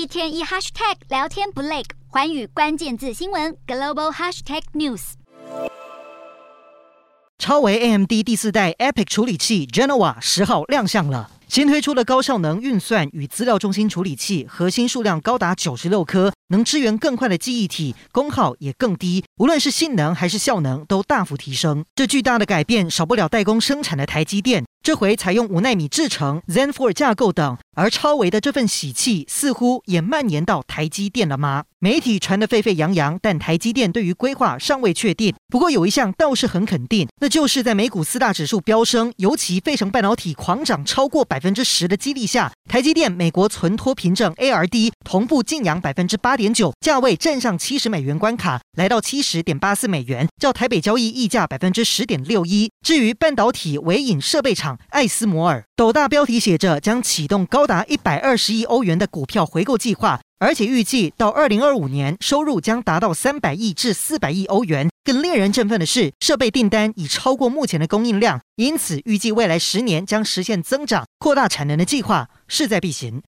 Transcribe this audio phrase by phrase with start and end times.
[0.00, 5.12] 一天一 hashtag 聊天不累，环宇关键字新闻 global hashtag news。
[7.38, 11.30] 超微 AMD 第四代 EPIC 处理器 Genoa 十号亮相了。
[11.48, 21.84] 新推出的高效能运算与资料中心处理器，核心数量高达九十六颗，能支援更快的记忆体，功耗也更低，无论是性能还是效能都大幅提升。
[21.94, 24.64] 这巨大的改变，少不了代工生产的台积电。
[24.90, 31.62] 这回采用五纳米制程、Zen 4架构等，而超微的这份喜气似乎也蔓延到台积电了吗？
[31.78, 35.32] 媒体传得沸沸扬扬，但台积电对于规划尚未确定。
[35.48, 52.72] 不过有一项倒是很肯定，那就是在美股四大指数飙升，尤其费城半导体狂涨超过百分之十的激励下，台积电美国存托凭证 ARD 同步劲扬百分之八点九，价位站上七十美元关卡，来到七十点八四美元，较台北交易溢价百分之十点六一。
[52.84, 54.79] 至于半导体尾影设备厂。
[54.88, 64.88] 艾斯摩尔斗大标题写着将启动高达一百二十亿欧元的股票回购计划，而且预计到二零二五年收入将达到三百亿至四百亿欧元。
[65.02, 73.18] 更令人振奋的是，设备订单已超过目前的供应量，因此预计未来十年将实现增长，扩大产能的计划势在必行。